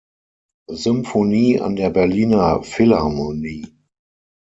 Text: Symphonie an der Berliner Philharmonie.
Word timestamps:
Symphonie 0.73 1.59
an 1.59 1.75
der 1.75 1.91
Berliner 1.91 2.63
Philharmonie. 2.63 3.67